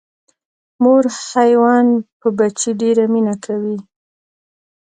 [0.83, 1.87] مور حیوان
[2.19, 3.77] په بچي ډیره مینه کوي